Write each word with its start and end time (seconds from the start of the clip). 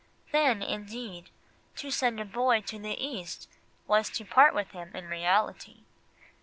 Then, 0.31 0.63
indeed, 0.63 1.29
to 1.75 1.91
send 1.91 2.19
a 2.19 2.25
boy 2.25 2.61
to 2.61 2.79
the 2.79 2.99
East 2.99 3.47
was 3.85 4.09
to 4.09 4.25
part 4.25 4.55
with 4.55 4.71
him 4.71 4.89
in 4.95 5.05
reality. 5.09 5.83